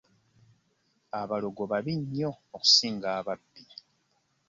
Abalogo 1.21 1.61
babi 1.71 1.93
nnyo 2.01 2.31
okusinga 2.57 3.07
ababbi. 3.17 3.63